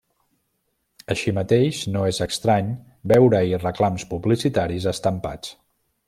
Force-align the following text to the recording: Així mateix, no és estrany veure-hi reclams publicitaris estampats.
Així 1.15 1.33
mateix, 1.39 1.81
no 1.95 2.01
és 2.13 2.21
estrany 2.27 2.71
veure-hi 3.13 3.61
reclams 3.67 4.07
publicitaris 4.15 4.89
estampats. 4.97 5.53